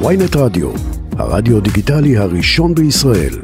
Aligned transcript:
ויינט 0.00 0.36
רדיו, 0.36 0.70
הרדיו 1.18 1.60
דיגיטלי 1.60 2.16
הראשון 2.16 2.74
בישראל. 2.74 3.34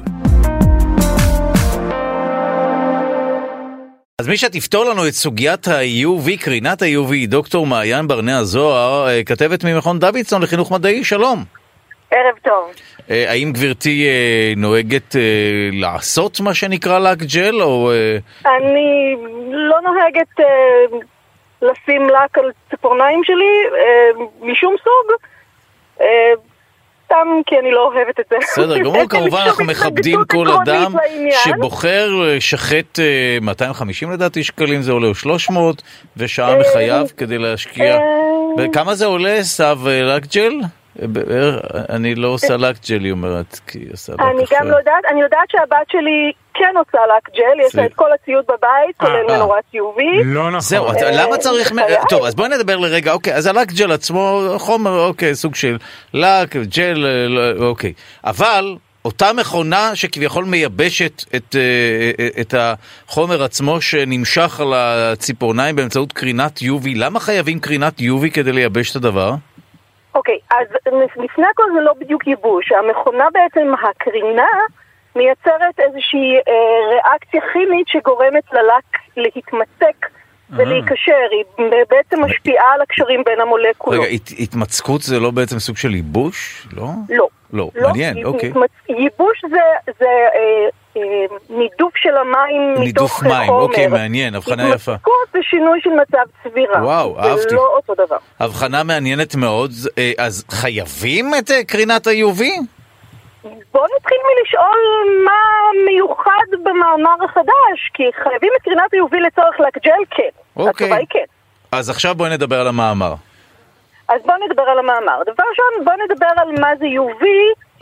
אז 4.18 4.28
מי 4.28 4.36
שתפתור 4.36 4.84
לנו 4.84 5.06
את 5.08 5.12
סוגיית 5.12 5.68
ה-UV, 5.68 6.44
קרינת 6.44 6.82
ה-UV, 6.82 7.12
היא 7.12 7.28
דוקטור 7.28 7.66
מעיין 7.66 8.08
ברנע 8.08 8.42
זוהר, 8.42 9.08
אה, 9.08 9.24
כתבת 9.24 9.64
ממכון 9.64 9.98
דוידסון 9.98 10.42
לחינוך 10.42 10.72
מדעי, 10.72 11.04
שלום. 11.04 11.44
ערב 12.10 12.38
טוב. 12.42 12.70
אה, 13.10 13.30
האם 13.30 13.52
גברתי 13.52 14.06
אה, 14.06 14.52
נוהגת 14.56 15.16
לעשות 15.72 16.40
מה 16.40 16.54
שנקרא 16.54 16.98
לק 16.98 17.18
ג'ל, 17.18 17.62
או... 17.62 17.90
אני 18.46 19.16
לא 19.50 19.76
נוהגת 19.80 20.46
לשים 21.62 22.08
לק 22.08 22.38
על 22.38 22.50
ציפורניים 22.70 23.20
שלי 23.24 23.62
משום 24.40 24.74
סוג. 24.84 25.29
סתם 27.04 27.28
כי 27.46 27.58
אני 27.58 27.70
לא 27.70 27.90
אוהבת 27.94 28.20
את 28.20 28.24
זה. 28.30 28.36
בסדר 28.42 28.78
גמור, 28.84 29.08
כמובן 29.08 29.40
אנחנו 29.46 29.64
מכבדים 29.64 30.20
כל 30.28 30.46
אדם 30.50 30.92
שבוחר 31.44 32.08
לשחט 32.14 32.98
250 33.40 34.10
לדעתי 34.10 34.44
שקלים, 34.44 34.82
זה 34.82 34.92
עולה 34.92 35.08
או 35.08 35.14
300, 35.14 35.82
ושעה 36.16 36.58
מחייו 36.58 37.06
כדי 37.16 37.38
להשקיע. 37.38 37.98
וכמה 38.58 38.94
זה 38.94 39.06
עולה, 39.06 39.42
סב 39.42 39.78
לקג'ל? 39.86 40.52
אני 41.88 42.14
לא 42.14 42.28
עושה 42.28 42.56
לקג'ל, 42.56 43.04
היא 43.04 43.12
אומרת, 43.12 43.60
כי 43.66 43.78
היא 43.78 43.92
עושה 43.92 44.12
לק 44.12 44.20
אני 44.20 44.44
גם 44.50 44.68
לא 44.68 44.76
יודעת, 44.76 45.04
אני 45.10 45.20
יודעת 45.20 45.50
שהבת 45.50 45.90
שלי 45.90 46.32
כן 46.54 46.74
עושה 46.76 46.98
לק 47.16 47.36
ג'ל, 47.36 47.66
יש 47.66 47.74
לה 47.74 47.86
את 47.86 47.94
כל 47.94 48.12
הציוד 48.12 48.44
בבית, 48.44 48.96
כולל 48.96 49.26
מנורת 49.28 49.64
UV. 49.74 50.24
לא 50.24 50.48
נכון. 50.48 50.60
זהו, 50.60 50.86
למה 51.12 51.36
צריך... 51.36 51.72
טוב, 52.08 52.24
אז 52.24 52.34
בואי 52.34 52.48
נדבר 52.48 52.76
לרגע, 52.76 53.12
אוקיי, 53.12 53.34
אז 53.34 53.46
הלק 53.46 53.72
ג'ל 53.72 53.92
עצמו, 53.92 54.40
חומר, 54.58 55.06
אוקיי, 55.06 55.34
סוג 55.34 55.54
של 55.54 55.78
לק, 56.14 56.56
ג'ל, 56.56 57.06
אוקיי. 57.60 57.92
אבל... 58.24 58.76
אותה 59.04 59.32
מכונה 59.32 59.96
שכביכול 59.96 60.44
מייבשת 60.44 61.24
את, 61.36 61.56
את 62.40 62.54
החומר 62.58 63.42
עצמו 63.42 63.80
שנמשך 63.80 64.60
על 64.60 64.72
הציפורניים 64.74 65.76
באמצעות 65.76 66.12
קרינת 66.12 66.58
UV, 66.58 66.88
למה 66.94 67.20
חייבים 67.20 67.60
קרינת 67.60 68.00
UV 68.00 68.30
כדי 68.32 68.52
לייבש 68.52 68.90
את 68.90 68.96
הדבר? 68.96 69.34
אוקיי, 70.14 70.38
okay, 70.42 70.56
אז 70.56 70.66
לפני 71.16 71.46
הכל 71.46 71.62
זה 71.74 71.80
לא 71.80 71.92
בדיוק 71.92 72.26
ייבוש. 72.26 72.72
המכונה 72.72 73.24
בעצם, 73.32 73.72
הקרינה, 73.82 74.48
מייצרת 75.16 75.80
איזושהי 75.80 76.36
אה, 76.48 76.88
ריאקציה 76.90 77.40
כימית 77.52 77.88
שגורמת 77.88 78.52
ללק 78.52 78.84
להתמצק 79.16 80.06
ולהיקשר. 80.52 81.12
היא 81.30 81.44
בעצם 81.90 82.24
משפיעה 82.24 82.74
על 82.74 82.80
הקשרים 82.80 83.22
בין 83.26 83.40
המולקולות. 83.40 84.00
רגע, 84.00 84.08
הת, 84.14 84.30
התמצקות 84.38 85.02
זה 85.02 85.20
לא 85.20 85.30
בעצם 85.30 85.58
סוג 85.58 85.76
של 85.76 85.94
ייבוש? 85.94 86.66
לא? 86.76 86.86
לא. 87.08 87.28
לא, 87.52 87.70
לא 87.74 87.88
מעניין, 87.88 88.24
אוקיי. 88.24 88.52
ייבוש 88.88 89.44
זה, 89.50 89.92
זה 89.98 90.06
אה, 90.06 90.68
אה, 90.96 91.02
נידוף 91.50 91.96
של 91.96 92.16
המים 92.16 92.72
מתוך 92.72 92.84
נידוף 92.84 93.12
חומר. 93.12 93.38
מים, 93.38 93.50
אוקיי, 93.50 93.86
מעניין, 93.86 94.34
הבחנה 94.34 94.68
יפה. 94.68 94.92
התמצקות 94.92 95.28
זה 95.32 95.38
שינוי 95.42 95.80
של 95.82 95.90
מצב 95.90 96.24
צבירה. 96.42 96.84
וואו, 96.84 97.18
אהבתי. 97.18 97.48
זה 97.48 97.56
לא 97.56 97.72
אותו 97.76 97.94
דבר. 97.94 98.16
הבחנה 98.40 98.82
מעניינת 98.82 99.34
מאוד, 99.34 99.70
אה, 99.98 100.12
אז 100.18 100.44
חייבים 100.50 101.30
את 101.38 101.50
אה, 101.50 101.64
קרינת 101.64 102.06
ה-UV? 102.06 102.42
בואו 103.72 103.84
נתחיל 103.96 104.18
מלשאול 104.26 104.78
מה 105.24 105.40
מיוחד 105.86 106.19
במאמר 106.92 107.24
החדש, 107.24 107.90
כי 107.94 108.02
חייבים 108.22 108.50
את 108.56 108.62
קרינת 108.62 108.94
ה-UV 108.94 109.16
לצורך 109.26 109.60
לקג'ל, 109.60 110.04
כן. 110.10 110.22
אוקיי. 110.56 110.70
התשובה 110.70 110.96
היא 110.96 111.06
כן. 111.10 111.24
אז 111.72 111.90
עכשיו 111.90 112.14
בואי 112.14 112.30
נדבר 112.30 112.60
על 112.60 112.68
המאמר. 112.68 113.14
אז 114.08 114.20
בואו 114.26 114.36
נדבר 114.48 114.62
על 114.62 114.78
המאמר. 114.78 115.22
דבר 115.22 115.44
ראשון, 115.50 115.84
בואו 115.84 115.96
נדבר 116.04 116.26
על 116.36 116.60
מה 116.60 116.76
זה 116.78 116.84
UV, 116.84 117.24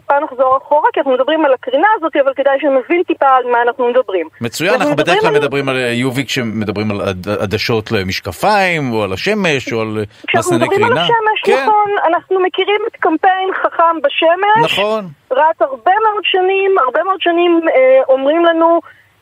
טיפה 0.09 0.21
נחזור 0.21 0.57
אחורה, 0.57 0.89
כי 0.93 1.01
אנחנו 1.01 1.13
מדברים 1.15 1.45
על 1.45 1.55
הקרינה 1.55 1.89
הזאת, 1.97 2.17
אבל 2.17 2.35
כדאי 2.35 2.61
שנבין 2.61 3.03
טיפה 3.03 3.27
על 3.29 3.45
מה 3.53 3.63
אנחנו 3.63 3.89
מדברים. 3.89 4.29
מצוין, 4.41 4.75
אנחנו 4.75 4.97
בדרך 4.97 5.21
כלל 5.21 5.31
מדברים 5.31 5.69
על 5.69 5.77
UV 5.77 6.25
כשמדברים 6.27 6.91
על 6.91 7.01
עדשות 7.41 7.93
למשקפיים, 7.93 8.93
או 8.93 9.03
על 9.03 9.13
השמש, 9.13 9.73
או 9.73 9.81
על 9.81 9.87
מסנני 9.87 9.99
קרינה. 9.99 10.07
כשאנחנו 10.27 10.57
מדברים 10.57 10.85
על 10.85 10.99
השמש, 10.99 11.41
כן. 11.45 11.63
נכון, 11.63 11.91
אנחנו 12.07 12.41
מכירים 12.41 12.81
את 12.87 12.97
קמפיין 12.97 13.49
חכם 13.63 13.97
בשמש. 14.03 14.73
נכון. 14.73 15.05
רץ 15.31 15.61
הרבה 15.61 15.93
מאוד 16.07 16.25
שנים, 16.25 16.79
הרבה 16.79 17.05
מאוד 17.05 17.21
שנים 17.21 17.61
אה, 17.69 18.01
אומרים 18.09 18.45
לנו 18.45 18.81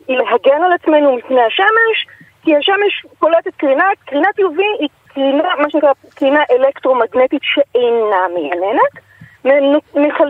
להגן 0.08 0.62
על 0.64 0.72
עצמנו 0.72 1.16
מפני 1.16 1.42
השמש, 1.42 2.06
כי 2.42 2.56
השמש 2.56 3.06
פולטת 3.18 3.54
קרינה, 3.56 3.84
קרינת 4.06 4.38
UV 4.38 4.60
היא 4.80 4.88
קרינה, 5.14 5.48
מה 5.58 5.70
שנקרא 5.70 5.92
קרינה 6.14 6.40
אלקטרומגנטית 6.50 7.42
שאינה 7.42 8.22
מייננת. 8.34 9.05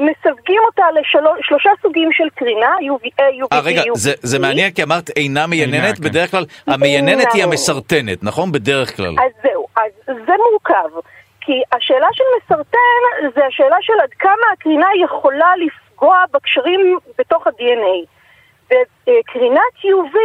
מסווגים 0.00 0.62
אותה 0.66 0.82
לשלושה 0.94 1.70
סוגים 1.82 2.08
של 2.12 2.28
קרינה, 2.34 2.74
UVA, 2.80 3.22
UVB, 3.44 3.54
아, 3.54 3.60
רגע, 3.64 3.82
זה, 3.94 4.12
זה 4.22 4.38
מעניין 4.38 4.70
כי 4.70 4.82
אמרת 4.82 5.10
אינה 5.16 5.46
מייננת, 5.46 5.96
כן. 5.96 6.04
בדרך 6.04 6.30
כלל 6.30 6.44
המייננת 6.66 7.32
היא 7.32 7.44
המסרטנת, 7.44 8.22
נכון? 8.22 8.52
בדרך 8.52 8.96
כלל. 8.96 9.14
אז 9.18 9.32
זהו, 9.42 9.66
אז 9.76 9.90
זה 10.06 10.32
מורכב. 10.50 11.00
כי 11.40 11.62
השאלה 11.72 12.06
של 12.12 12.24
מסרטן 12.36 13.30
זה 13.34 13.46
השאלה 13.46 13.76
של 13.80 13.92
עד 14.02 14.10
כמה 14.18 14.46
הקרינה 14.52 14.86
יכולה 15.04 15.52
לפגוע 15.66 16.24
בקשרים 16.32 16.98
בתוך 17.18 17.46
ה-DNA. 17.46 18.06
וקרינת 18.66 19.74
UV 19.84 20.16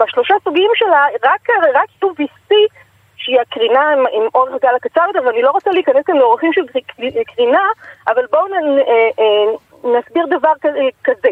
בשלושה 0.00 0.34
סוגים 0.44 0.70
שלה, 0.74 1.06
רק, 1.24 1.48
רק 1.74 1.88
UVC 2.04 2.54
שהיא 3.26 3.40
הקרינה 3.40 3.90
עם, 3.90 4.04
עם 4.12 4.22
אורך 4.34 4.54
הגל 4.54 4.74
הקצר 4.76 5.02
יותר, 5.06 5.26
ואני 5.26 5.42
לא 5.42 5.50
רוצה 5.50 5.70
להיכנס 5.70 6.04
כאן 6.06 6.16
לאורכים 6.16 6.52
של 6.52 6.62
קרינה, 7.26 7.68
אבל 8.08 8.26
בואו 8.30 8.46
נ, 8.46 8.78
אה, 8.78 9.98
נסביר 9.98 10.26
דבר 10.26 10.52
כזה. 11.04 11.30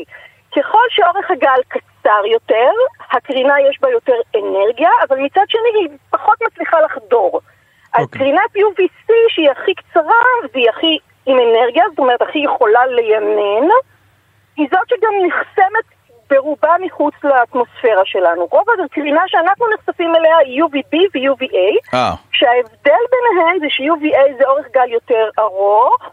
ככל 0.56 0.86
שאורך 0.90 1.30
הגל 1.30 1.60
קצר 1.68 2.26
יותר, 2.26 2.70
הקרינה 3.10 3.60
יש 3.70 3.80
בה 3.80 3.90
יותר 3.90 4.16
אנרגיה, 4.36 4.90
אבל 5.08 5.18
מצד 5.18 5.44
שני 5.48 5.80
היא 5.80 5.88
פחות 6.10 6.38
מצליחה 6.42 6.80
לחדור. 6.80 7.40
Okay. 7.40 7.98
אז 7.98 8.04
אוקיי. 8.04 8.18
קרינת 8.18 8.56
UVC 8.56 9.12
שהיא 9.28 9.50
הכי 9.50 9.74
קצרה 9.74 10.22
והיא 10.52 10.70
הכי 10.70 10.98
עם 11.26 11.38
אנרגיה, 11.38 11.84
זאת 11.90 11.98
אומרת 11.98 12.22
הכי 12.22 12.38
יכולה 12.38 12.86
ליינן, 12.86 13.68
היא 14.56 14.68
זאת 14.70 14.88
שגם 14.88 15.12
נחסמת 15.26 15.93
ברובה 16.30 16.74
מחוץ 16.80 17.14
לאטמוספירה 17.24 18.02
שלנו. 18.04 18.46
רוב 18.50 18.64
הקרינה 18.84 19.20
שאנחנו 19.26 19.66
נחשפים 19.74 20.16
אליה 20.16 20.36
היא 20.36 20.62
UVB 20.62 20.94
ו-UVA, 21.14 21.94
אה. 21.94 22.14
שההבדל 22.32 23.02
ביניהן 23.12 23.58
זה 23.60 23.66
ש-UVA 23.68 24.38
זה 24.38 24.44
אורך 24.44 24.66
גל 24.74 24.88
יותר 24.92 25.28
ארוך, 25.38 26.10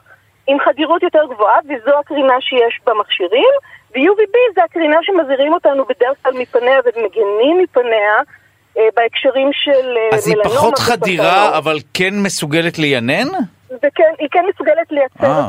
עם 0.48 0.58
חדירות 0.60 1.04
יותר 1.04 1.26
גבוהה, 1.34 1.60
וזו 1.66 2.00
הקרינה 2.00 2.42
שיש 2.42 2.80
במכשירים, 2.86 3.54
ו-UVB 3.92 4.36
זה 4.56 4.64
הקרינה 4.64 4.98
שמזהירים 5.02 5.54
אותנו 5.54 5.84
בדרך 5.86 6.18
כלל 6.24 6.34
מפניה 6.38 6.80
ומגנים 6.86 7.58
מפניה. 7.64 8.22
אה, 8.78 8.88
בהקשרים 8.96 9.50
של 9.54 9.72
מלנומה. 9.72 10.16
אז 10.16 10.28
היא 10.28 10.36
פחות 10.44 10.80
חדירה, 10.80 11.58
אבל 11.58 11.78
כן 11.94 12.14
מסוגלת 12.24 12.80
ליינן? 12.80 13.28
וכן, 13.72 14.14
היא 14.20 14.28
כן 14.32 14.46
מסוגלת 14.54 14.92
לייצר 14.92 15.42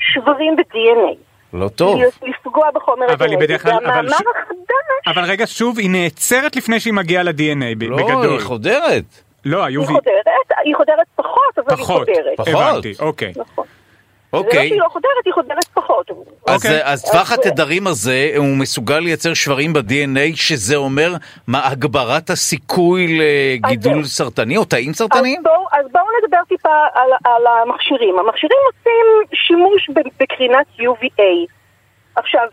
שברים 0.00 0.56
ב-DNA. 0.56 1.27
לא 1.52 1.68
טוב. 1.68 2.00
לפגוע 2.22 2.70
בחומר 2.74 3.12
אבל 3.14 3.30
היא 3.30 3.38
בדרך 3.38 3.62
כלל... 3.62 3.72
והמאמר 3.72 4.08
ש... 4.08 4.12
החדש... 4.12 5.06
אבל 5.06 5.22
רגע, 5.24 5.46
שוב, 5.46 5.78
היא 5.78 5.90
נעצרת 5.90 6.56
לפני 6.56 6.80
שהיא 6.80 6.94
מגיעה 6.94 7.22
ל-DNA, 7.22 7.64
לא, 7.80 7.96
בגדול. 7.96 8.26
לא, 8.26 8.32
היא 8.32 8.40
חודרת. 8.40 9.04
לא, 9.44 9.64
היו... 9.64 9.80
היא 9.80 9.86
חודרת, 9.86 10.26
היא 10.64 10.76
חודרת 10.76 11.06
פחות, 11.16 11.58
אבל 11.58 11.76
פחות, 11.76 12.08
היא 12.08 12.16
חודרת. 12.16 12.36
פחות? 12.36 12.54
הבנתי, 12.54 12.92
אוקיי. 13.00 13.32
נכון. 13.36 13.64
אוקיי. 14.32 14.52
זה 14.52 14.58
לא 14.58 14.68
שהיא 14.68 14.80
לא 14.80 14.88
חודרת, 14.88 15.24
היא 15.24 15.34
חודרת 15.34 15.64
פחות. 15.74 16.10
אז, 16.46 16.54
אוקיי. 16.54 16.80
אז 16.84 17.10
טווח 17.10 17.32
התדרים 17.32 17.86
הזה, 17.86 18.32
הוא 18.36 18.56
מסוגל 18.56 18.98
לייצר 18.98 19.34
שברים 19.34 19.72
ב-DNA, 19.72 20.36
שזה 20.36 20.76
אומר 20.76 21.12
מה 21.46 21.68
הגברת 21.68 22.30
הסיכוי 22.30 23.18
לגידול 23.18 24.04
סרטני 24.04 24.56
או 24.56 24.64
תאים 24.64 24.92
סרטניים? 24.92 25.38
אז 25.38 25.44
בואו 25.44 25.66
אז 25.72 25.86
בוא 25.92 26.00
נדבר 26.22 26.40
טיפה 26.48 26.74
על, 26.94 27.10
על 27.24 27.42
המכשירים. 27.46 28.18
המכשירים 28.18 28.58
עושים 28.66 29.06
שימוש 29.34 29.90
בקרינת 30.20 30.66
UVA. 30.78 31.52
עכשיו, 32.16 32.46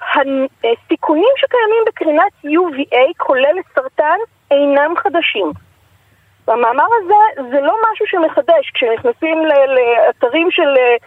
הסיכונים 0.63 1.33
שקיימים 1.38 1.83
בקרינת 1.88 2.31
UVA, 2.45 3.13
כולל 3.18 3.57
סרטן, 3.75 4.18
אינם 4.51 4.94
חדשים. 4.98 5.51
במאמר 6.48 6.88
הזה 7.01 7.42
זה 7.51 7.62
לא 7.62 7.75
משהו 7.92 8.06
שמחדש, 8.07 8.72
כשנכנסים 8.74 9.45
לאתרים 9.45 10.48
של 10.51 10.62
אה, 10.62 10.92
אה, 10.92 10.98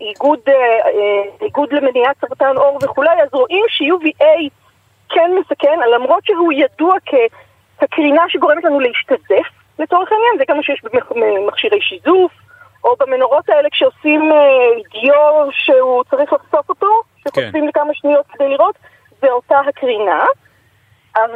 איגוד, 0.00 0.38
אה, 0.48 0.90
איגוד 1.42 1.72
למניעת 1.72 2.16
סרטן 2.20 2.56
עור 2.56 2.78
וכולי, 2.82 3.22
אז 3.22 3.28
רואים 3.32 3.64
ש-UVA 3.68 4.48
כן 5.08 5.30
מסכן, 5.40 5.78
למרות 5.94 6.24
שהוא 6.24 6.52
ידוע 6.52 6.94
כקרינה 7.06 8.22
שגורמת 8.28 8.64
לנו 8.64 8.80
להשתזף, 8.80 9.48
לצורך 9.78 10.12
העניין, 10.12 10.38
זה 10.38 10.44
גם 10.48 10.56
מה 10.56 10.62
שיש 10.62 10.82
במכשירי 11.10 11.80
שיזוף, 11.80 12.32
או 12.84 12.96
במנורות 13.00 13.48
האלה 13.48 13.68
כשעושים 13.70 14.32
דיו 14.92 15.48
שהוא 15.50 16.04
צריך 16.10 16.32
לחשוף 16.32 16.68
אותו, 16.68 17.02
שחושפים 17.16 17.52
כן. 17.52 17.66
לכמה 17.66 17.94
שניות 17.94 18.26
כדי 18.26 18.48
לראות, 18.48 18.74
זה 19.20 19.30
אותה 19.30 19.60
הקרינה. 19.68 20.24
אז 21.14 21.30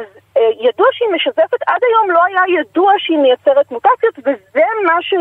ידוע 0.59 0.87
שהיא 0.91 1.09
משזפת, 1.15 1.61
עד 1.67 1.81
היום 1.83 2.11
לא 2.11 2.23
היה 2.23 2.59
ידוע 2.59 2.93
שהיא 2.97 3.17
מייצרת 3.17 3.71
מוטציות, 3.71 4.19
וזה 4.19 4.63
מה 4.85 5.01
ש... 5.01 5.13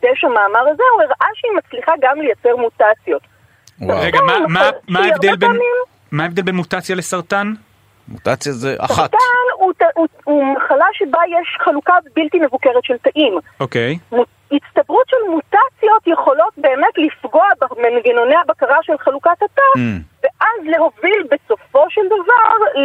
חידש 0.00 0.24
המאמר 0.24 0.60
הזה, 0.60 0.82
הוא 0.94 1.02
הראה 1.02 1.28
שהיא 1.34 1.52
מצליחה 1.56 1.92
גם 2.00 2.20
לייצר 2.20 2.56
מוטציות. 2.56 3.22
רגע, 3.88 4.18
מה- 4.20 4.38
נכון, 4.38 4.70
מה 4.88 5.00
ההבדל 5.00 5.36
בין... 5.36 5.50
מה 6.12 6.22
ההבדל 6.22 6.42
בין 6.42 6.54
מוטציה 6.54 6.96
לסרטן? 6.96 7.52
מוטציה 8.08 8.52
זה 8.52 8.76
אחת. 8.78 8.94
סרטן 9.10 9.16
הוא, 9.58 9.72
הוא, 9.94 10.06
הוא 10.24 10.56
מחלה 10.56 10.86
שבה 10.92 11.18
יש 11.40 11.58
חלוקה 11.64 11.92
בלתי 12.16 12.38
מבוקרת 12.38 12.84
של 12.84 12.94
תאים. 13.02 13.38
אוקיי. 13.60 13.98
מו- 14.12 14.24
הצטברות 14.52 15.08
של 15.08 15.16
מוטציות 15.30 16.06
יכולות 16.06 16.52
באמת 16.56 16.94
לפגוע 16.96 17.44
במנגנוני 17.60 18.34
הבקרה 18.44 18.76
של 18.82 18.92
חלוקת 18.98 19.30
התא, 19.42 19.62
Mm. 19.76 19.80
ואז 20.22 20.60
להוביל 20.76 21.22
בסופו 21.30 21.84
של 21.90 22.00
דבר 22.06 22.80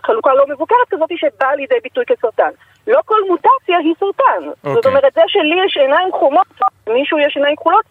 לחלוקה 0.00 0.34
לא 0.34 0.44
מבוקרת 0.48 0.88
כזאת 0.90 1.08
שבאה 1.16 1.54
לידי 1.56 1.74
ביטוי 1.82 2.04
כסרטן. 2.06 2.50
לא 2.90 3.00
כל 3.04 3.20
מוטציה 3.28 3.78
היא 3.78 3.94
סרטן. 4.00 4.42
זאת 4.62 4.76
אוקיי. 4.76 4.90
אומרת, 4.90 5.12
זה 5.14 5.20
שלי 5.28 5.56
יש 5.66 5.76
עיניים 5.76 6.08
חומות, 6.12 6.46
למישהו 6.86 7.18
יש 7.18 7.36
עיניים 7.36 7.56
כחולות, 7.56 7.84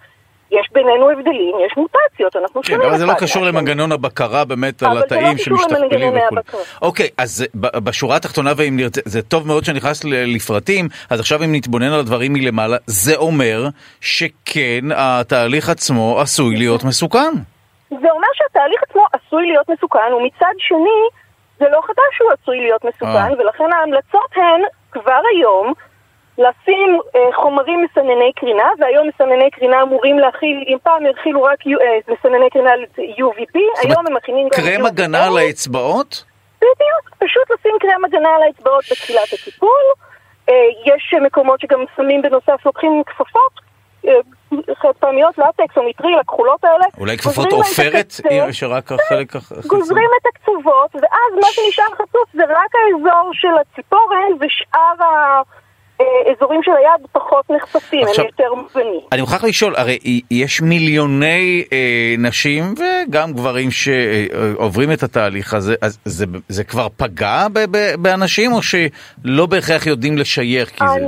יש 0.52 0.68
בינינו 0.72 1.10
הבדלים, 1.10 1.56
יש 1.66 1.78
מוטציות, 1.78 2.36
אנחנו 2.36 2.62
כן, 2.62 2.68
שונים 2.68 2.88
אבל 2.88 2.98
זה 2.98 3.06
לא 3.06 3.14
קשור. 3.14 3.46
למנגנון 3.46 3.92
הבקרה 3.92 4.46
באמת 4.46 4.84
על 4.84 4.94
לא 4.94 5.00
התאים 5.00 5.38
שמשתכפלים 5.38 5.82
למנגנוני 5.82 6.20
וכו'. 6.20 6.38
הבקרה. 6.38 6.62
אוקיי, 6.82 7.10
אז 7.18 7.46
בשורה 7.56 8.16
התחתונה, 8.16 8.52
ואם 8.58 8.78
נרצה, 8.78 9.02
זה 9.06 9.22
טוב 9.22 9.48
מאוד 9.48 9.66
שנכנס 9.66 10.04
לפרטים, 10.06 10.88
אז 11.10 11.20
עכשיו 11.20 11.44
אם 11.44 11.56
נתבונן 11.56 11.92
על 11.94 12.00
הדברים 12.00 12.34
מלמעלה, 12.34 12.78
זה 12.86 13.16
אומר 13.16 13.68
שכן, 14.02 14.86
התהליך 14.96 15.70
עצמו 15.70 16.20
עשוי 16.22 16.56
להיות 16.56 16.84
מסוכן. 16.84 17.32
זה 17.90 18.12
אומר 18.12 18.28
שהתהליך 18.34 18.82
עצמו 18.90 19.06
עשוי 19.14 19.48
להיות 19.48 19.70
מסוכן, 19.70 20.14
ומצד 20.18 20.54
שני, 20.58 21.00
זה 21.60 21.66
לא 21.72 21.82
חדש 21.88 22.12
שהוא 22.18 22.30
עשוי 22.42 22.58
להיות 22.58 22.86
מסוכן, 22.86 23.32
אה. 23.32 23.40
ולכן 23.40 23.74
ההמלצות 23.74 24.32
הן 24.36 24.62
כבר 24.92 25.22
היום 25.36 25.74
לשים 26.38 27.00
אה, 27.16 27.36
חומרים 27.36 27.84
מסנני 27.84 28.32
קרינה, 28.36 28.70
והיום 28.80 29.08
מסנני 29.08 29.52
קרינה 29.52 29.82
אמורים 29.82 30.20
להכיל, 30.20 30.64
אם 30.68 30.78
פעם 30.84 31.04
הכילו 31.20 31.44
רק 31.44 31.60
אה, 31.68 32.14
מסנני 32.14 32.50
קרינה 32.50 32.72
UVP, 32.98 33.60
היום 33.84 34.08
הם 34.08 34.16
מכינים 34.16 34.48
גם 34.48 34.64
קרם. 34.64 34.86
הגנה 34.86 35.26
על 35.26 35.38
האצבעות? 35.38 36.24
בדיוק, 36.58 37.16
פשוט 37.18 37.52
לשים 37.52 37.76
קרם 37.80 38.06
הגנה 38.06 38.30
על 38.36 38.44
האצבעות 38.44 38.84
בתחילת 38.92 39.34
הטיפול. 39.34 39.86
אה, 40.50 40.54
יש 40.86 41.14
מקומות 41.22 41.60
שגם 41.60 41.84
שמים 41.96 42.22
בנוסף, 42.22 42.66
לוקחים 42.66 43.04
כפפות. 43.06 43.70
אה, 44.54 44.76
חד 44.82 44.92
פעמיות, 45.00 45.38
לטקס 45.38 45.78
או 45.78 45.90
מטריל, 45.90 46.20
הכחולות 46.20 46.64
האלה. 46.64 46.86
אולי 46.98 47.18
כפפות 47.18 47.52
עופרת, 47.52 48.14
שרק 48.52 48.92
החלק 48.92 49.36
החיצוני? 49.36 49.68
גוזרים 49.68 50.10
את 50.22 50.26
הקצוות, 50.36 50.96
ואז 50.96 51.32
מה 51.36 51.48
שנשאר 51.52 51.94
חשוף 51.94 52.30
זה 52.34 52.44
רק 52.44 52.72
האזור 52.76 53.32
של 53.34 53.48
הציפורן 53.62 54.32
ושאר 54.40 55.06
האזורים 56.00 56.64
של 56.64 56.72
היד 56.72 57.08
פחות 57.12 57.46
נחשפים, 57.50 58.08
עכשיו- 58.08 58.26
הם 58.26 58.30
יותר 58.40 58.54
מובנים. 58.54 59.00
אני 59.12 59.22
מוכרח 59.22 59.44
לשאול, 59.44 59.76
הרי 59.78 60.22
יש 60.32 60.62
מיליוני 60.62 61.64
אה, 61.74 62.16
נשים 62.18 62.64
וגם 62.74 63.34
גברים 63.34 63.72
שעוברים 63.72 64.92
את 64.92 65.04
התהליך 65.04 65.54
הזה, 65.54 65.76
אז 65.82 66.00
זה, 66.06 66.26
זה 66.48 66.64
כבר 66.64 66.88
פגע 66.98 67.48
ב, 67.54 67.60
ב, 67.72 67.96
באנשים 68.00 68.52
או 68.54 68.60
שלא 68.62 69.46
בהכרח 69.46 69.88
יודעים 69.88 70.18
לשייך? 70.18 70.70
כי 70.70 70.84
זה... 70.88 71.06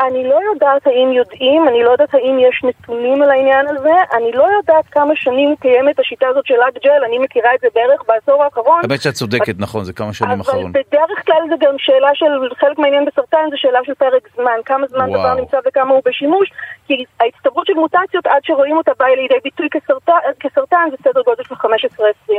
אני, 0.00 0.28
לא 0.28 0.38
יודעת 0.52 0.86
האם 0.86 1.12
יודעים, 1.12 1.68
אני 1.68 1.84
לא 1.84 1.90
יודעת 1.90 2.14
האם 2.14 2.38
יש 2.38 2.64
נתונים 2.64 3.22
על 3.22 3.30
העניין 3.30 3.68
הזה, 3.68 3.94
אני 4.16 4.32
לא 4.32 4.46
יודעת 4.56 4.84
כמה 4.90 5.16
שנים 5.16 5.56
קיימת 5.60 5.98
השיטה 5.98 6.26
הזאת 6.28 6.46
של 6.46 6.54
לק 6.54 6.84
ג'ל, 6.84 7.04
אני 7.04 7.18
מכירה 7.18 7.54
את 7.54 7.60
זה 7.60 7.68
בערך 7.74 8.00
בעשור 8.08 8.44
האחרון. 8.44 8.80
האמת 8.82 9.02
שאת 9.02 9.14
צודקת, 9.14 9.54
נכון, 9.58 9.84
זה 9.84 9.92
כמה 9.92 10.12
שנים 10.12 10.30
אבל 10.30 10.40
אחרון. 10.40 10.72
בדרך 10.72 11.26
כלל 11.26 11.42
זה 11.48 11.54
גם 11.60 11.74
שאלה 11.78 12.10
של, 12.14 12.26
חלק 12.60 12.78
מהעניין 12.78 13.04
בסרטן 13.04 13.46
זה 13.50 13.56
שאלה 13.56 13.78
של 13.84 13.94
פרק 13.94 14.28
זמן, 14.34 14.58
כמה 14.64 14.86
זמן. 14.86 15.10
דבר 15.12 15.34
נמצא 15.34 15.58
וכמה 15.66 15.94
הוא 15.94 16.02
בשימוש, 16.04 16.52
כי 16.86 17.04
ההצטברות 17.20 17.66
של 17.66 17.74
מוטציות 17.74 18.26
עד 18.26 18.44
שרואים 18.44 18.76
אותה 18.76 18.92
באה 18.98 19.14
לידי 19.16 19.38
ביטוי 19.44 19.68
כסרטן, 19.70 20.12
כסרטן 20.40 20.88
זה 20.90 20.96
סדר 21.04 21.22
גודל 21.22 21.44
של 21.44 21.54
15-20 21.54 21.66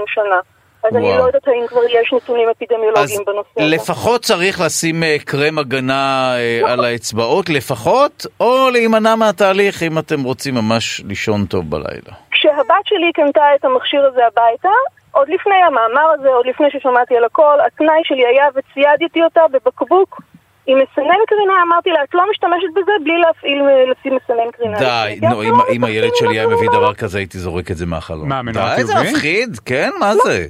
שנה. 0.07 0.39
אז 0.87 0.95
אני 0.95 1.05
וואו. 1.05 1.17
לא 1.17 1.23
יודעת 1.23 1.47
האם 1.47 1.67
כבר 1.67 1.83
יש 1.83 2.13
נתונים 2.13 2.47
אז 2.49 2.55
אפידמיולוגיים 2.55 3.21
בנושא 3.25 3.49
הזה. 3.57 3.75
לפחות 3.75 4.21
צריך 4.21 4.61
לשים 4.61 5.03
אה, 5.03 5.15
קרם 5.25 5.57
הגנה 5.59 6.33
אה, 6.37 6.71
על 6.71 6.85
האצבעות, 6.85 7.49
לפחות, 7.49 8.25
או 8.39 8.69
להימנע 8.71 9.15
מהתהליך 9.15 9.83
אם 9.83 9.97
אתם 9.99 10.23
רוצים 10.23 10.55
ממש 10.55 11.01
לישון 11.07 11.45
טוב 11.45 11.69
בלילה. 11.69 12.13
כשהבת 12.31 12.85
שלי 12.85 13.11
קנתה 13.13 13.41
את 13.59 13.65
המכשיר 13.65 14.01
הזה 14.05 14.21
הביתה, 14.27 14.69
עוד 15.11 15.27
לפני 15.29 15.55
המאמר 15.67 16.07
הזה, 16.19 16.27
עוד 16.29 16.45
לפני 16.47 16.67
ששמעתי 16.71 17.17
על 17.17 17.23
הכל, 17.23 17.57
התנאי 17.67 18.01
שלי 18.03 18.25
היה 18.27 18.45
וציידתי 18.55 19.23
אותה 19.23 19.41
בבקבוק 19.51 20.21
עם 20.69 20.77
מסנן 20.77 21.19
קרינה, 21.27 21.53
אמרתי 21.67 21.89
לה, 21.89 22.03
את 22.03 22.13
לא 22.13 22.23
משתמשת 22.31 22.67
בזה 22.75 22.91
בלי 23.03 23.17
להפעיל, 23.17 23.61
לשים 23.91 24.15
מסנן 24.23 24.51
קרינה. 24.51 24.79
די, 24.79 25.19
נו, 25.21 25.43
אם- 25.43 25.81
לא 25.81 25.87
הילד 25.87 26.11
שלי 26.15 26.39
היה 26.39 26.47
מביא 26.47 26.69
דבר. 26.69 26.93
כזה, 26.93 27.17
הייתי 27.17 27.37
זורק 27.39 27.71
את 27.71 27.77
זה 27.77 27.85
מהחלום. 27.85 28.29
מה, 28.29 28.41
מנוע 28.41 28.75
די, 28.75 28.83
זה 28.83 28.93
חיובי? 28.93 29.11
מפחיד, 29.11 29.57
כן, 29.65 29.89
מה 29.99 30.13
זה? 30.15 30.45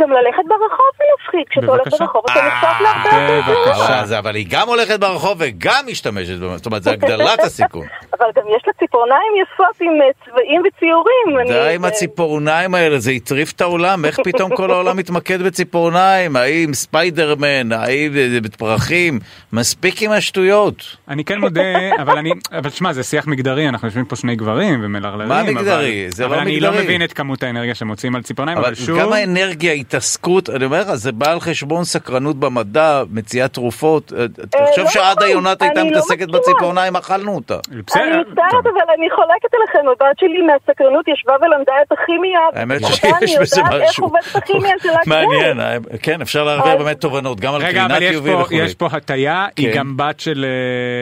גם 0.00 0.10
ללכת 0.10 0.42
ברחוב 0.48 0.86
זה 0.98 1.04
מפחיד, 1.18 1.42
כשאתה 1.50 1.66
הולך. 1.66 1.88
ברחוב 2.00 2.22
אתה 2.30 2.40
נחשף 2.46 2.80
להרבה 2.82 3.32
יותר 3.32 3.52
בבקשה. 3.52 3.98
אבל 3.98 4.06
זה- 4.06 4.18
אבל 4.18 4.34
היא 4.34 4.46
גם 4.50 4.68
הולכת 4.68 5.00
ברחוב 5.00 5.36
וגם 5.40 5.84
משתמשת. 5.86 6.34
זאת 6.38 6.66
אומרת, 6.66 6.82
זה 6.82 6.90
הגדלת 6.96 7.40
הסיכון. 7.40 7.86
אבל 8.20 8.26
גם 8.36 8.42
יש 8.56 8.62
לה 8.66 8.72
ציפורניים 8.72 9.32
יפות 9.42 9.80
עם 9.80 10.02
אה, 10.02 10.06
צבעים 10.30 10.62
וציורים. 10.66 11.38
אני- 11.40 11.48
די 11.68 11.74
עם 11.74 11.84
אה, 11.84 11.88
הציפורניים 11.90 12.74
האלה, 12.74 12.98
זה 12.98 13.10
הטריף 13.10 13.52
את 13.52 13.60
העולם, 13.60 14.04
איך 14.04 14.20
פתאום 14.24 14.56
כל 14.56 14.70
העולם 14.70 14.96
מתמקד 14.96 15.42
בציפורניים? 15.42 16.36
האם 16.36 16.74
ספיידרמן, 16.74 17.72
האם 17.72 18.12
אה, 18.16 18.38
פרחים? 18.58 19.18
מספיק 19.52 20.02
עם 20.02 20.10
השטויות. 20.12 20.96
אני 21.08 21.24
כן 21.24 21.38
מודה, 21.40 21.60
אבל 22.02 22.18
אני, 22.18 22.30
אבל 22.58 22.70
שמע, 22.70 22.92
זה 22.92 23.02
שיח 23.02 23.26
מגדרי, 23.26 23.68
אנחנו 23.68 23.88
יושבים 23.88 24.04
פה 24.04 24.16
שני 24.16 24.36
גברים 24.36 24.80
ומלרלרים. 24.84 25.28
מה 25.28 25.40
אבל- 25.40 25.50
מגדרי? 25.50 26.06
זה 26.10 26.24
אבל 26.26 26.36
לא 26.36 26.42
אני 26.42 26.60
לא 26.60 26.68
מגדרי. 26.70 26.84
מבין 26.84 27.02
את 27.04 27.12
כמות 27.12 27.42
האנרגיה 27.42 27.74
שמוצאים 27.74 28.16
על 28.16 28.22
ציפורניים, 28.22 28.58
אבל 28.58 28.66
אבל 28.66 28.74
שוב... 28.74 28.98
גם 29.00 29.12
האנרגיה, 29.12 29.72
התעסקות, 29.86 30.50
אני 30.50 30.64
אומר 30.64 30.80
לך, 30.80 30.94
זה 30.94 31.12
בא 31.12 31.30
על 31.32 31.40
חשבון 31.40 31.84
סקרנות 31.84 32.36
במדע, 32.36 33.02
מציאת 33.10 33.52
תרופות. 33.52 34.12
אה, 34.18 34.26
תחשוב 34.50 34.84
לא 34.84 34.90
שעד 34.90 35.22
היונת 35.22 35.62
הייתה 35.62 35.82
לא 35.82 35.90
מתעסקת. 35.90 36.28
בציפורניים, 36.28 36.96
אכלנו 36.96 37.34
אותה. 37.34 37.54
אני 37.70 37.80
מצטערת. 37.80 38.26
אבל 38.66 38.92
אני 38.98 39.06
חולקת 39.10 39.54
עליכם, 39.54 39.88
הבת 39.88 40.18
שלי 40.18 40.42
מהסקרנות 40.46 41.08
ישבה 41.08 41.32
ולמדה 41.40 41.72
את 41.86 41.92
הכימיה. 41.92 42.40
האמת 42.54 42.80
שיש 42.86 43.38
בזה 43.40 43.60
יודעת 43.60 43.80
איך 43.80 43.90
משהו 43.90 44.04
עובדת 44.04 44.36
הכימיה 44.36 44.72
של 44.82 44.88
הגבול. 44.88 45.16
מעניין, 45.18 45.60
אה, 45.60 45.76
כן, 46.02 46.20
אפשר 46.22 46.48
אז- 46.50 46.78
באמת 46.78 47.00
תובנות, 47.00 47.40
גם 47.40 47.54
על 47.54 47.60
רגע, 47.60 47.70
קרינת 47.72 47.90
אבל 47.90 48.02
יש 48.02 48.16
UV 48.16 48.20
פה, 48.26 48.38
וכו'. 48.42 48.54
יש 48.54 48.74
פה 48.74 48.88
הטיה, 48.92 49.46
היא 49.56 49.72
כן. 49.72 49.78
גם 49.78 49.96
בת 49.96 50.20
של... 50.20 50.46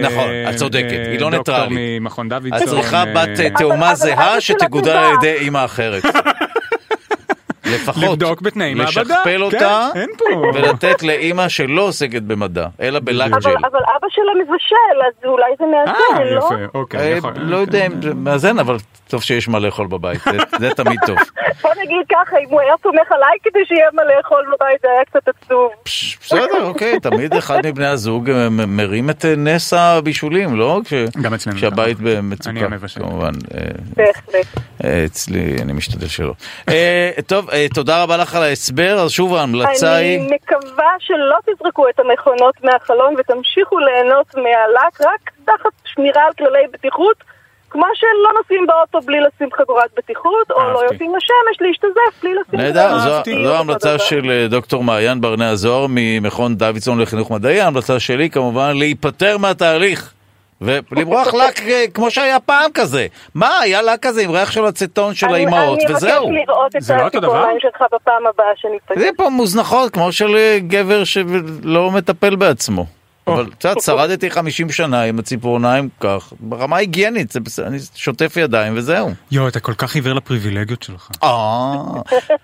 אה, 0.02 0.08
נכון, 0.10 0.28
את 0.50 0.56
צודקת, 0.56 0.84
אה, 0.92 1.10
היא 1.10 1.20
לא 1.20 1.30
דוקטור 1.30 1.54
ניטרלית. 1.54 1.78
ממכון 2.00 2.26
את 2.26 2.32
דוידסון. 2.32 2.66
צריכה 2.68 2.96
אה, 3.04 3.04
בת 3.14 3.40
אה, 3.40 3.46
אבל- 3.48 3.56
תאומה 3.58 3.86
אבל 3.86 3.94
זהה 3.94 4.40
שתגודל. 4.40 4.90
על 4.90 5.14
ידי 5.14 5.32
אימא 5.34 5.64
אחרת. 5.64 6.02
לפחות. 7.66 8.02
לבדוק 8.04 8.42
בתנאים 8.42 8.78
מעבדה. 8.78 9.00
לשכפל 9.02 9.24
כן, 9.24 9.40
אותה 9.40 9.88
אין 9.94 10.08
פה. 10.18 10.24
ולתת 10.54 11.02
לאימא 11.02 11.48
שלא 11.48 11.82
עוסקת 11.82 12.22
במדע, 12.22 12.66
אלא 12.80 13.00
בלק 13.00 13.32
אבל, 13.32 13.40
ג'ל. 13.40 13.50
אבל 13.70 13.78
אבא 13.98 14.06
שלה 14.10 14.32
מבשל, 14.44 14.74
אז 15.08 15.30
אולי 15.30 15.50
זה 15.58 15.64
מאזן, 15.64 16.22
אה, 16.22 16.34
לא? 16.34 16.38
יפה, 16.38 16.78
אוקיי. 16.78 17.00
אה, 17.12 17.16
יכול- 17.16 17.32
לא 17.36 17.56
יודע 17.56 17.86
אם 17.86 18.02
זה 18.02 18.14
מאזן, 18.14 18.58
אבל 18.58 18.76
טוב 19.08 19.22
שיש 19.22 19.48
מה 19.48 19.58
לאכול 19.58 19.86
בבית, 19.86 20.20
זה- 20.24 20.58
זה 20.58 20.70
תמיד 20.76 21.00
טוב. 21.06 21.16
בוא 21.62 21.70
נגיד 21.84 21.96
ככה, 22.12 22.36
אם 22.38 22.50
הוא 22.50 22.60
היה 22.60 22.74
סומך 22.82 23.12
עליי 23.12 23.36
כדי 23.44 23.58
שיהיה 23.66 23.84
מה 23.92 24.02
לאכול 24.16 24.44
בבית, 24.54 24.78
זה 24.82 24.88
היה 24.94 25.04
קצת 25.04 25.28
עצוב. 25.28 25.70
בסדר, 26.22 26.62
אוקיי, 26.64 27.00
תמיד 27.00 27.34
אחד 27.34 27.66
מבני 27.66 27.86
הזוג 27.86 28.30
אה, 28.30 28.48
מרים 28.50 29.10
את 29.10 29.24
אה, 29.24 29.36
נס 29.36 29.72
הבישולים, 29.72 30.56
לא? 30.56 30.80
גם 31.22 31.34
אצלנו. 31.34 31.56
כשהבית 31.56 31.98
אני 32.00 32.16
במצוקה. 32.16 32.60
כמובן. 33.00 33.32
אה, 33.54 33.60
בהחלט. 33.96 34.46
אה, 34.84 35.04
אצלי, 35.04 35.56
אני 35.62 35.72
משתדל 35.72 36.06
שלא. 36.06 36.32
אה, 36.68 37.10
טוב, 37.26 37.50
אה, 37.50 37.53
תודה 37.74 38.02
רבה 38.02 38.16
לך 38.16 38.34
על 38.34 38.42
ההסבר, 38.42 39.00
אז 39.00 39.10
שוב 39.10 39.34
ההמלצה 39.34 39.94
היא... 39.94 40.18
אני 40.18 40.28
מקווה 40.34 40.90
שלא 40.98 41.36
תזרקו 41.46 41.88
את 41.88 42.00
המכונות 42.00 42.54
מהחלון 42.64 43.14
ותמשיכו 43.18 43.78
ליהנות 43.78 44.34
מהלק 44.34 45.00
רק 45.00 45.30
תחת 45.44 45.70
שמירה 45.84 46.22
על 46.26 46.32
כללי 46.38 46.66
בטיחות, 46.72 47.16
כמו 47.70 47.84
שלא 47.94 48.30
נוסעים 48.38 48.66
באוטו 48.66 49.06
בלי 49.06 49.18
לשים 49.20 49.48
חגורת 49.56 49.90
בטיחות, 49.96 50.50
או 50.50 50.70
לא. 50.70 50.80
יוצאים 50.92 51.14
לשמש 51.16 51.60
להשתזף 51.60 52.22
בלי 52.22 52.34
לשים... 52.34 52.60
נהדר, 52.60 52.98
זו- 52.98 53.10
אהבתי. 53.14 53.44
זו 53.44 53.54
ההמלצה 53.54 53.98
של 53.98 54.30
אה, 54.30 54.46
דוקטור 54.48 54.84
מעיין 54.84 55.20
ברנע 55.20 55.48
הזוהר 55.48 55.86
ממכון 55.88 56.54
דוידסון 56.54 57.00
לחינוך 57.00 57.30
מדעי, 57.30 57.60
ההמלצה 57.60 58.00
שלי 58.00 58.30
כמובן 58.30 58.72
להיפטר 58.76 59.38
מהתהליך. 59.38 60.14
ולמרוח 60.64 61.34
לק 61.34 61.60
אה, 61.60 61.84
כמו 61.94 62.10
שהיה 62.10 62.40
פעם 62.40 62.70
כזה. 62.74 63.06
מה, 63.34 63.58
היה 63.58 63.82
לק 63.82 64.06
כזה 64.06 64.22
עם 64.22 64.30
ריח 64.30 64.50
של 64.50 64.68
אצטון 64.68 65.14
של 65.14 65.34
האימהות, 65.34 65.78
וזהו. 65.88 66.28
אני 66.28 66.36
מבקש 66.36 66.48
לראות 66.48 66.76
את 66.76 66.82
זה 66.82 66.94
לא 66.94 67.08
שלך 67.58 67.82
בפעם 67.92 68.26
הבאה 68.26 68.46
שניפגש. 68.56 68.98
זה 68.98 69.08
פה 69.16 69.28
מוזנחות 69.28 69.92
כמו 69.92 70.12
של 70.12 70.36
אה, 70.36 70.58
גבר 70.68 71.04
שלא 71.04 71.90
מטפל 71.90 72.36
בעצמו. 72.36 72.86
אבל 73.26 73.46
את 73.58 73.64
יודעת, 73.64 73.80
שרדתי 73.80 74.30
50 74.30 74.70
שנה 74.70 75.02
עם 75.02 75.18
הציפורניים 75.18 75.88
כך, 76.00 76.32
ברמה 76.40 76.76
היגיינית, 76.76 77.30
זה 77.32 77.40
בסדר, 77.40 77.66
אני 77.66 77.78
שוטף 77.94 78.36
ידיים 78.36 78.72
וזהו. 78.76 79.10
יואו, 79.30 79.48
אתה 79.48 79.60
כל 79.60 79.74
כך 79.74 79.94
עיוור 79.94 80.12
לפריבילגיות 80.12 80.82
שלך. 80.82 81.10
אה, 81.22 81.82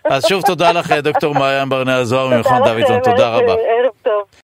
אז 0.05 0.25
שוב 0.29 0.43
תודה 0.43 0.73
לך, 0.73 0.93
דוקטור 0.93 1.35
מעיין 1.35 1.69
ברנע 1.69 1.97
הזוהר 1.97 2.29
ממכון 2.29 2.59
דוידסון, 2.65 2.97
לכם, 2.97 3.11
תודה 3.11 3.29
רבה. 3.29 3.53
ערב 3.53 3.93
טוב. 4.03 4.41